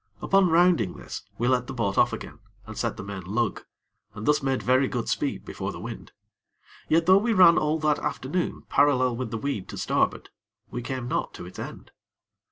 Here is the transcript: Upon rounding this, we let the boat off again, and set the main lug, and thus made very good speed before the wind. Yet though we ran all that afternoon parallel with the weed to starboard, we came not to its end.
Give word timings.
Upon 0.19 0.49
rounding 0.49 0.93
this, 0.93 1.21
we 1.37 1.47
let 1.47 1.67
the 1.67 1.75
boat 1.75 1.95
off 1.95 2.11
again, 2.11 2.39
and 2.65 2.75
set 2.75 2.97
the 2.97 3.03
main 3.03 3.21
lug, 3.21 3.61
and 4.15 4.25
thus 4.25 4.41
made 4.41 4.63
very 4.63 4.87
good 4.87 5.07
speed 5.07 5.45
before 5.45 5.71
the 5.71 5.79
wind. 5.79 6.11
Yet 6.89 7.05
though 7.05 7.19
we 7.19 7.33
ran 7.33 7.59
all 7.59 7.77
that 7.81 7.99
afternoon 7.99 8.63
parallel 8.67 9.15
with 9.15 9.29
the 9.29 9.37
weed 9.37 9.69
to 9.69 9.77
starboard, 9.77 10.31
we 10.71 10.81
came 10.81 11.07
not 11.07 11.35
to 11.35 11.45
its 11.45 11.59
end. 11.59 11.91